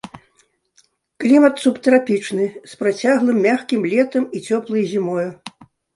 Клімат 1.23 1.55
субтрапічны, 1.65 2.45
з 2.71 2.79
працяглым 2.81 3.37
мяккім 3.47 3.81
летам 3.93 4.23
і 4.37 4.43
цёплай 4.49 4.83
зімой. 4.95 5.27